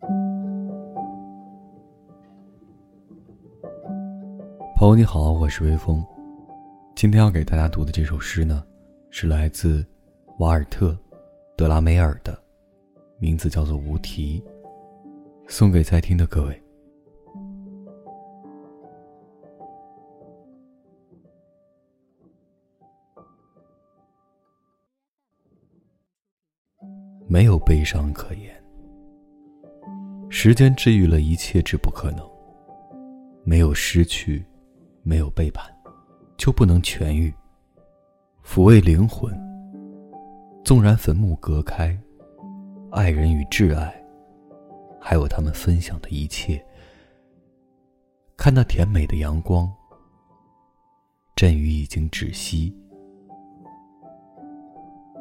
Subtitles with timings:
[0.00, 0.10] 朋
[4.88, 6.02] 友你好，我是微风。
[6.96, 8.64] 今天要给大家读的这首诗呢，
[9.10, 9.84] 是来自
[10.38, 10.92] 瓦尔特·
[11.54, 12.42] 德拉梅尔的，
[13.18, 14.42] 名字叫做《无题》，
[15.48, 16.62] 送给在听的各位。
[27.28, 28.59] 没有悲伤可言，
[30.42, 32.26] 时间治愈了一切之不可能。
[33.44, 34.42] 没有失去。
[35.02, 35.70] 没有背叛，
[36.38, 37.30] 就不能痊愈。
[38.42, 39.38] 抚慰灵魂。
[40.64, 41.94] 纵然坟墓隔开，
[42.90, 43.94] 爱人与挚爱，
[44.98, 46.64] 还有他们分享的一切。
[48.34, 49.70] 看那甜美的阳光。
[51.36, 52.74] 阵雨已经止息，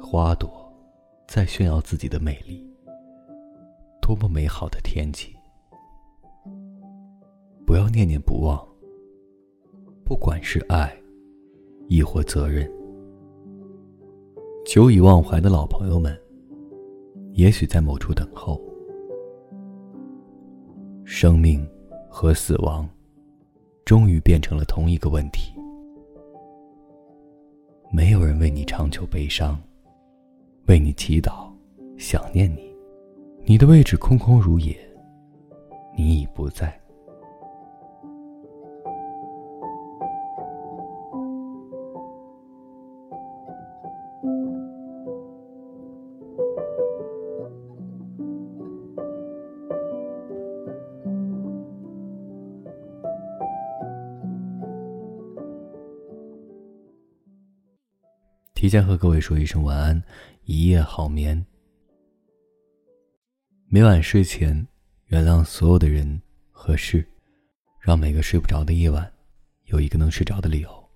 [0.00, 0.72] 花朵
[1.26, 2.69] 在炫耀自己的美丽。
[4.10, 5.36] 多么美好的天气！
[7.64, 8.60] 不要念念不忘。
[10.04, 10.92] 不管是爱，
[11.86, 12.68] 亦或责任，
[14.66, 16.20] 久已忘怀的老朋友们，
[17.34, 18.60] 也许在某处等候。
[21.04, 21.64] 生命
[22.08, 22.88] 和死亡，
[23.84, 25.54] 终于变成了同一个问题。
[27.92, 29.56] 没有人为你长久悲伤，
[30.66, 31.48] 为你祈祷，
[31.96, 32.69] 想念你。
[33.44, 34.78] 你的位置空空如也，
[35.96, 36.78] 你已不在。
[58.54, 60.02] 提前和各位说一声晚安，
[60.44, 61.44] 一夜好眠。
[63.72, 64.66] 每晚睡前，
[65.06, 67.06] 原谅所有的人和事，
[67.78, 69.08] 让每个睡不着的夜晚，
[69.66, 70.90] 有一个能睡着的理由。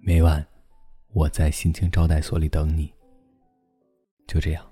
[0.00, 0.44] 每晚，
[1.12, 2.92] 我在心情招待所里等你。
[4.26, 4.68] 就这样。